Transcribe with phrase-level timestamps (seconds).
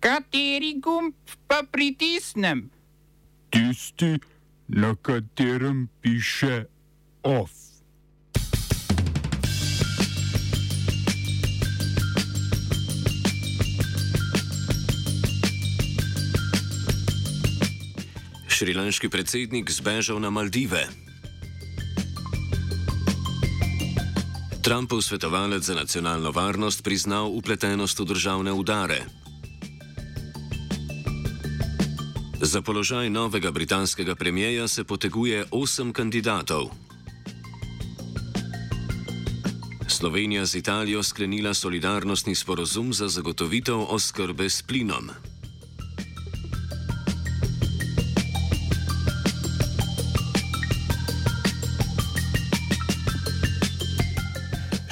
[0.00, 1.12] Kateri gumb
[1.46, 2.70] pa pritisnem?
[3.52, 4.16] Tisti,
[4.68, 6.64] na katerem piše
[7.22, 7.52] OF.
[18.48, 20.88] Šrilanški predsednik zbežal na Maldive.
[24.64, 29.19] Trumpov svetovalec za nacionalno varnost priznal upletenost v državne udare.
[32.42, 36.70] Za položaj novega britanskega premijeja se poteguje osem kandidatov.
[39.88, 45.10] Slovenija z Italijo sklenila solidarnostni sporozum za zagotovitev oskrbe s plinom.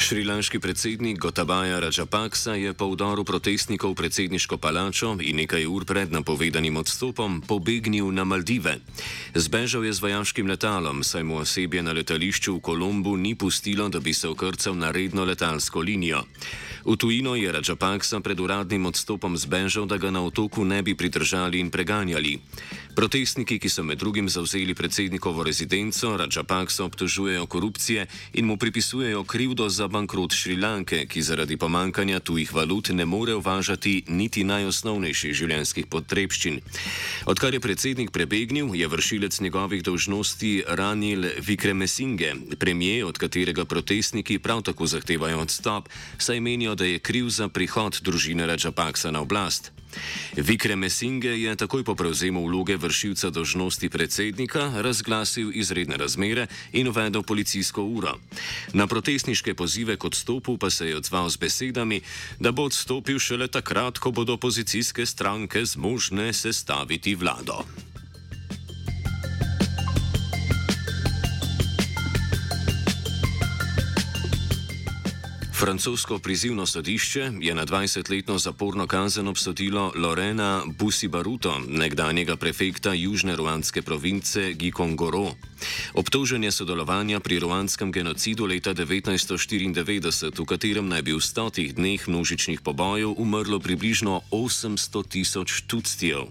[0.08, 6.08] Šrilanški predsednik Gotabaja Rajapaksa je po vdoru protestnikov v predsedniško palačo in nekaj ur pred
[6.08, 8.80] napovedanim odstopom pobegnil na Maldive.
[9.36, 14.00] Zbežal je z vojaškim letalom, saj mu osebje na letališču v Kolumbu ni pustilo, da
[14.00, 16.24] bi se okrcal na redno letalsko linijo.
[16.88, 21.60] V tujino je Rajapaksa pred uradnim odstopom zbežal, da ga na otoku ne bi pridržali
[21.60, 22.40] in preganjali.
[22.96, 29.68] Protestniki, ki so med drugim zauzeli predsednikovo rezidenco, Rajapaksa obtožujejo korupcije in mu pripisujejo krivdo
[29.68, 36.60] za bankrot Šrilanke, ki zaradi pomankanja tujih valut ne more uvažati niti najosnovnejših življenjskih potrebščin.
[37.26, 44.62] Odkar je predsednik prebegnil, je vršilec njegovih dolžnosti Ranil Vikremesinge, premije, od katerega protestniki prav
[44.70, 49.72] tako zahtevajo odstop, saj menijo, da je kriv za prihod družine Rajapaksa na oblast.
[50.36, 57.22] Vikreme Singe je takoj po prevzemu vloge vršilca dožnosti predsednika razglasil izredne razmere in uvedel
[57.22, 58.18] policijsko uro.
[58.72, 62.00] Na protestniške pozive k odstopu pa se je odzval z besedami,
[62.38, 67.64] da bo odstopil šele takrat, ko bodo opozicijske stranke zmožne sestaviti vlado.
[75.58, 83.82] Francosko prizivno sodišče je na 20-letno zaporno kazen obsodilo Lorena Busibaruto, nekdanjega prefekta južne ruanske
[83.82, 85.34] province Gikongoro.
[85.94, 92.08] Obtožen je sodelovanja pri ruanskem genocidu leta 1994, v katerem naj bi v stotih dneh
[92.08, 96.30] množičnih pobojev umrlo približno 800 tisoč tuctijev.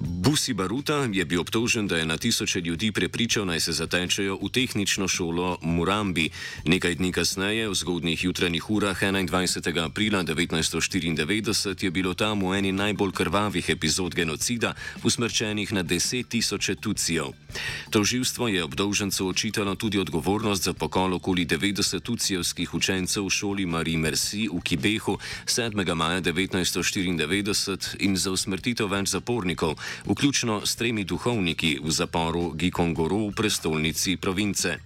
[0.00, 4.48] Busi Baruta je bil obtožen, da je na tisoče ljudi prepričal, naj se zatečejo v
[4.48, 6.30] tehnično šolo Murambi.
[6.64, 9.84] Nekaj dni kasneje, v zgodnih jutranjih urah 21.
[9.84, 14.74] aprila 1994, je bilo tam v eni najbolj krvavih epizod genocida
[15.04, 17.36] usmrčenih na deset tisoče tucijev.
[17.90, 23.98] Toživstvo je obdolžencu očitalo tudi odgovornost za pokol okoli 90 tucijevskih učencev v šoli Marie
[23.98, 25.94] Merci v Kibehu 7.
[25.94, 33.34] maja 1994 in za usmrtitev več zapornikov vključno s tremi duhovniki v zaporu Gikongoro v
[33.36, 34.78] prestolnici province.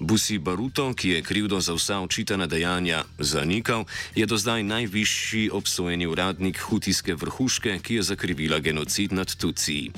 [0.00, 3.84] Busi Baruto, ki je krivdo za vsa očitana dejanja zanikal,
[4.14, 9.92] je do zdaj najvišji obsojeni uradnik hutijske vrhuške, ki je zakrivila genocid nad Tuciji.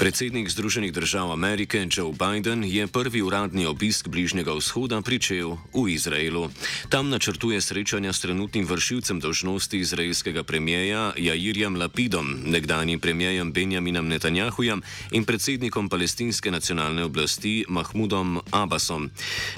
[0.00, 6.48] Predsednik Združenih držav Amerike Joe Biden je prvi uradni obisk Bližnjega vzhoda pričel v Izraelu.
[6.88, 14.82] Tam načrtuje srečanja s trenutnim vršilcem dožnosti izraelskega premijeja Jairjem Lapidom, nekdanjim premijejem Benjaminom Netanjahujem
[15.10, 19.10] in predsednikom palestinske nacionalne oblasti Mahmudom Abbasom.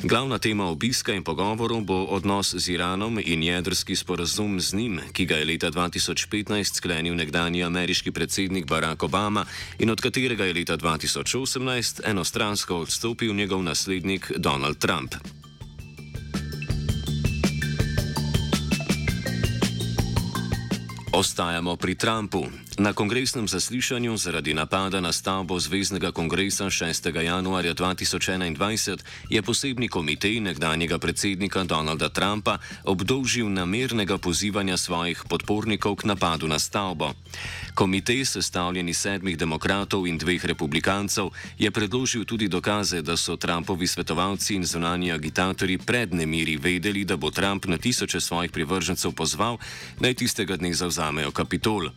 [0.03, 5.27] Glavna tema obiska in pogovorov bo odnos z Iranom in jedrski sporazum z njim, ki
[5.27, 9.47] ga je leta 2015 sklenil nekdanji ameriški predsednik Barack Obama
[9.79, 15.15] in od katerega katerega je leta 2018 enostransko odstopil njegov naslednik Donald Trump.
[21.13, 22.49] Ostajamo pri Trumpu.
[22.79, 27.21] Na kongresnem zaslišanju zaradi napada na stavbo Zvezdnega kongresa 6.
[27.21, 36.05] januarja 2021 je posebni komitej nekdanjega predsednika Donalda Trumpa obdolžil namernega pozivanja svojih podpornikov k
[36.05, 37.13] napadu na stavbo.
[37.75, 43.87] Komitej, sestavljen iz sedmih demokratov in dveh republikancev, je predložil tudi dokaze, da so Trumpovi
[43.87, 49.59] svetovalci in zunanji agitatorji pred nemiri vedeli, da bo Trump na tisoče svojih privržencev pozval,
[50.01, 51.91] naj tistega dne zavzame prevzamejo Kapitol.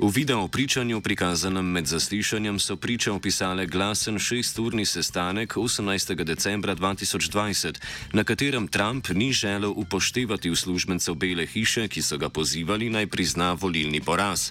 [0.00, 6.24] V video pričanju, prikazanem med zaslišanjem, so priče opisale glasen šesturni sestanek 18.
[6.24, 7.78] decembra 2020,
[8.12, 13.52] na katerem Trump ni želel upoštevati uslužbencev Bele hiše, ki so ga pozivali naj prizna
[13.52, 14.50] volilni poraz.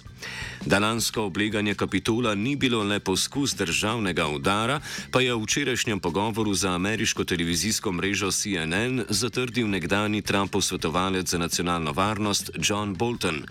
[0.66, 4.80] Dalansko obleganje Kapitola ni bilo le poskus državnega udara,
[5.10, 11.38] pa je v včerajšnjem pogovoru za ameriško televizijsko mrežo CNN zatrdil nekdani Trumpov svetovalec za
[11.38, 13.44] nacionalno varnost John Bolton.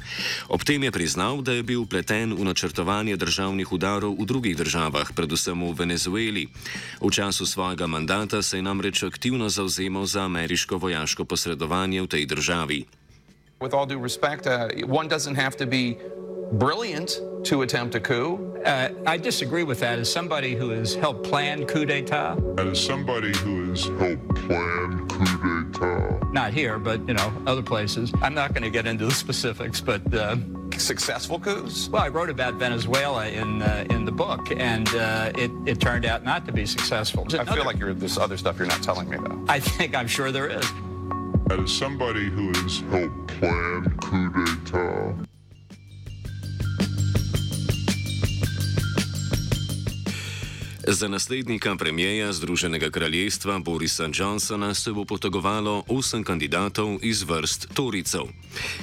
[0.47, 5.11] Ob tem je priznal, da je bil pleten v načrtovanje državnih udarov v drugih državah,
[5.11, 6.43] predvsem v Venezueli.
[7.01, 12.23] V času svojega mandata se je namreč aktivno zauzemal za ameriško vojaško posredovanje v tej
[12.25, 12.79] državi.
[13.59, 15.99] With all due respect, uh, one doesn't have to be
[16.53, 18.39] brilliant to attempt a coup.
[18.65, 19.99] Uh, I disagree with that.
[19.99, 25.08] As somebody who has helped plan coup d'état, As somebody who has helped plan d'etat,
[26.31, 28.11] not here, but you know, other places.
[28.21, 30.37] I'm not going to get into the specifics, but uh,
[30.77, 31.89] Successful coups?
[31.89, 36.05] well, I wrote about Venezuela in uh, in the book, and uh, it it turned
[36.05, 37.27] out not to be successful.
[37.37, 39.43] I feel like you're, there's other stuff you're not telling me, though.
[39.49, 40.65] I think I'm sure there is.
[41.49, 45.15] as somebody who has helped plan coup d'etat,
[50.91, 58.21] Za naslednika premijeja Združenega kraljestva Borisa Johnsona se bo potegovalo osem kandidatov iz vrst Toricev.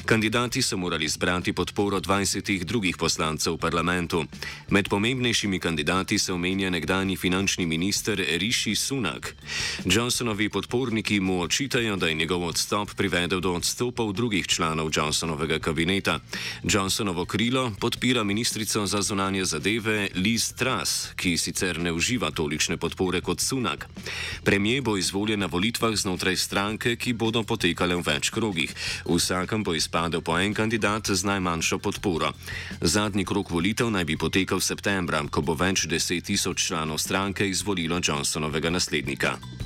[0.04, 4.24] Kandidati so morali zbrati podporo 20 drugih poslancev v parlamentu.
[4.70, 9.34] Med pomembnejšimi kandidati se omenja nekdani finančni minister Rishi Sunak.
[9.84, 16.20] Johnsonovi podporniki mu očitajo, da je njegov odstop privedel do odstopov drugih članov Johnsonovega kabineta.
[16.62, 23.20] Johnsonovo krilo podpira ministrico za zunanje zadeve Liz Truss, ki sicer ne uživa tolikšne podpore
[23.24, 23.88] kot Sunak.
[24.44, 28.70] Premijer bo izvoljen na volitvah znotraj stranke, ki bodo potekale v več krogih.
[29.08, 32.32] V vsakem bo izpadel po en kandidat z najmanjšo podporo.
[32.80, 38.00] Zadnji krok volitev naj bi potekal septembra, ko bo več deset tisoč članov stranke izvolilo
[38.04, 39.65] Johnsonovega naslednika.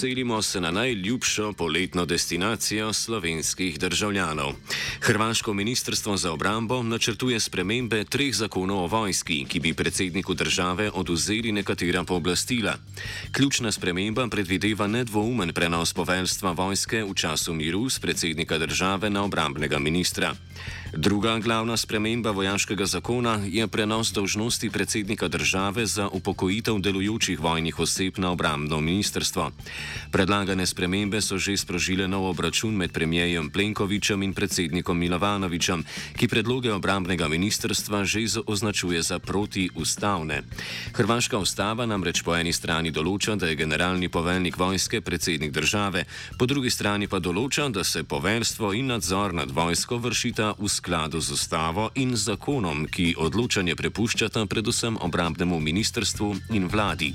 [0.00, 4.52] Selimo se na najljubšo poletno destinacijo slovenskih državljanov.
[5.00, 11.52] Hrvaško ministrstvo za obrambo načrtuje spremembe treh zakonov o vojski, ki bi predsedniku države oduzeli
[11.52, 12.76] nekatera pooblastila.
[13.32, 19.78] Ključna sprememba predvideva nedvoumen prenos poveljstva vojske v času miru z predsednika države na obrambnega
[19.78, 20.34] ministra.
[20.92, 28.18] Druga glavna sprememba vojaškega zakona je prenos dolžnosti predsednika države za upokojitev delujočih vojnih oseb
[28.18, 29.50] na obrambno ministrstvo.
[30.10, 35.84] Predlagane spremembe so že sprožile nov obračun med premijejem Plenkovičem in predsednikom Milovanovičem,
[36.16, 40.42] ki predloge obrambnega ministrstva že označuje za protiustavne.
[40.92, 46.04] Hrvaška ustava namreč po eni strani določa, da je generalni poveljnik vojske predsednik države,
[46.38, 51.20] po drugi strani pa določa, da se poveljstvo in nadzor nad vojsko vršita v skladu
[51.20, 57.14] z ustavo in zakonom, ki odločanje prepuščata predvsem obrambnemu ministrstvu in vladi.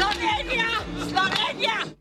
[0.00, 0.68] Slovenija,
[1.10, 1.99] Slovenija.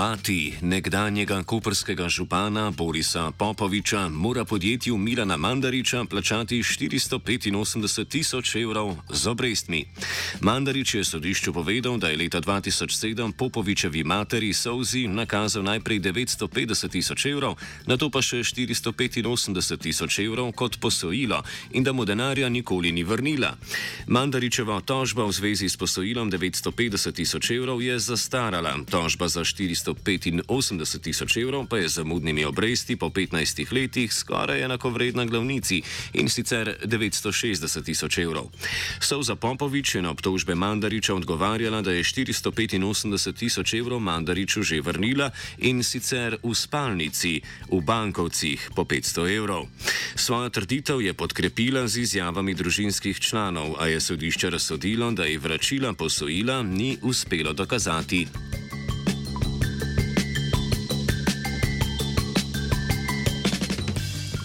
[0.00, 9.26] Mati nekdanjega koperskega župana Borisa Popoviča mora podjetju Milana Mandariča plačati 485 tisoč evrov z
[9.26, 9.84] obrestmi.
[10.40, 17.26] Mandarič je sodišču povedal, da je leta 2007 Popovičevi materi Souzi nakazal najprej 950 tisoč
[17.26, 22.92] evrov, na to pa še 485 tisoč evrov kot posojilo in da mu denarja nikoli
[22.92, 23.52] ni vrnila.
[24.08, 31.00] Mandaričeva tožba v zvezi s posojilom 950 tisoč evrov je zastarala, tožba za 485 485
[31.02, 35.82] tisoč evrov pa je z zamudnimi obresti po 15 letih skoraj enakovredna glavnici
[36.12, 38.50] in sicer 960 tisoč evrov.
[39.00, 45.30] Souza Popovič je na obtožbe Mandariča odgovarjala, da je 485 tisoč evrov Mandariču že vrnila
[45.58, 49.68] in sicer v spalnici, v bankovcih po 500 evrov.
[50.14, 55.92] Svojo trditev je podkrepila z izjavami družinskih članov, a je sodišče razsodilo, da je vračila
[55.92, 58.69] posojila ni uspelo dokazati.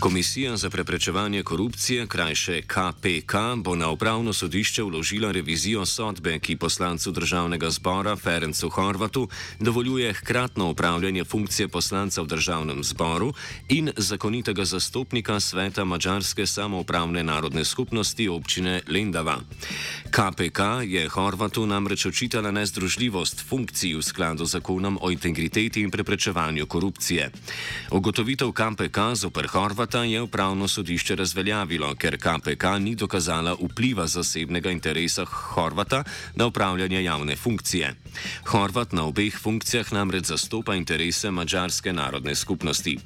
[0.05, 7.11] Komisija za preprečevanje korupcije, krajše KPK, bo na upravno sodišče vložila revizijo sodbe, ki poslancu
[7.11, 13.33] državnega zbora Ferencu Horvatu dovoljuje hkratno upravljanje funkcije poslanca v državnem zboru
[13.69, 19.39] in zakonitega zastopnika sveta Mačarske samoupravne narodne skupnosti občine Lendava.
[20.09, 26.65] KPK je Horvatu namreč očitala nezdružljivost funkcij v skladu z zakonom o integriteti in preprečevanju
[26.65, 27.31] korupcije.
[27.91, 35.25] Ugotovitev KPK zoper Horvata je upravno sodišče razveljavilo, ker KPK ni dokazala vpliva zasebnega interesa
[35.25, 36.03] Horvata
[36.35, 37.93] na upravljanje javne funkcije.
[38.45, 42.97] Horvat na obeh funkcijah namreč zastopa interese mačarske narodne skupnosti.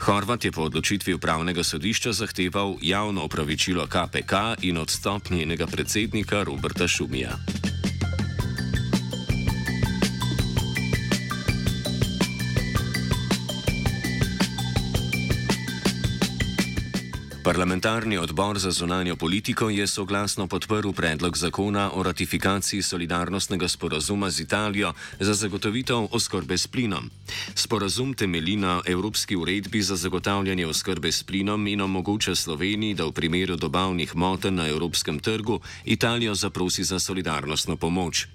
[0.00, 6.88] Horvat je po odločitvi upravnega sodišča zahteval javno opravičilo KPK in odstop njenega predsednika Roberta
[6.88, 7.36] Šumija.
[17.46, 24.40] Parlamentarni odbor za zunanjo politiko je soglasno podprl predlog zakona o ratifikaciji solidarnostnega sporazuma z
[24.40, 27.10] Italijo za zagotovitev oskrbe s plinom.
[27.54, 33.12] Sporazum temelji na Evropski uredbi za zagotavljanje oskrbe s plinom in omogoča Sloveniji, da v
[33.12, 38.26] primeru dobavnih motenj na evropskem trgu Italijo zaprosi za solidarnostno pomoč.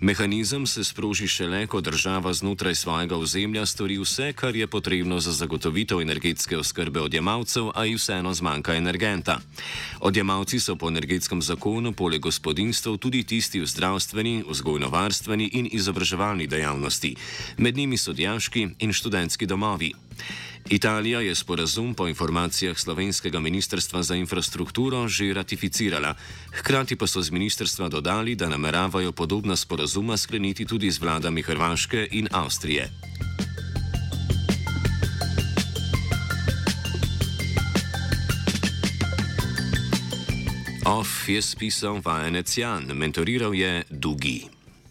[0.00, 5.32] Mehanizem se sproži šele, ko država znotraj svojega ozemlja stori vse, kar je potrebno za
[5.32, 9.40] zagotovitev energetske oskrbe odjemalcev, a jih vseeno zmanjka manjka energenta.
[10.00, 17.16] Odjemalci so po energetskem zakonu poleg gospodinstv tudi tisti v zdravstveni, vzgojno-varstveni in izobraževalni dejavnosti,
[17.58, 19.92] med njimi so dijaški in študentski domovi.
[20.70, 26.14] Italija je sporazum po informacijah slovenskega ministrstva za infrastrukturo že ratificirala,
[26.52, 32.08] hkrati pa so z ministrstva dodali, da nameravajo podobna sporazuma skleniti tudi z vladami Hrvaške
[32.10, 33.13] in Avstrije.
[40.84, 44.48] Of jest pisał Waenecjan, mentoriral je Dugi.